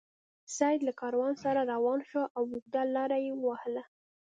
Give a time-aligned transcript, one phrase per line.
[0.57, 3.83] سید له کاروان سره روان شو او اوږده لار یې ووهله.